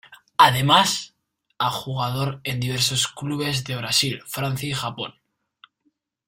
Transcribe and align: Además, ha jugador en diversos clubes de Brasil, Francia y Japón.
Además, 0.39 1.13
ha 1.59 1.69
jugador 1.69 2.41
en 2.43 2.59
diversos 2.59 3.07
clubes 3.07 3.63
de 3.65 3.75
Brasil, 3.77 4.23
Francia 4.25 4.67
y 4.67 4.73
Japón. 4.73 5.13